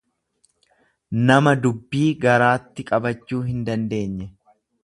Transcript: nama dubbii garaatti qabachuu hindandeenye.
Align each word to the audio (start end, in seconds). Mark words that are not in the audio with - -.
nama 1.31 1.53
dubbii 1.67 2.03
garaatti 2.25 2.89
qabachuu 2.91 3.43
hindandeenye. 3.55 4.31